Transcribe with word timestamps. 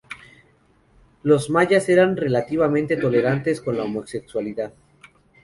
Los 1.21 1.51
mayas 1.51 1.87
eran 1.87 2.17
relativamente 2.17 2.97
tolerantes 2.97 3.61
con 3.61 3.77
la 3.77 3.83
homosexualidad. 3.83 4.73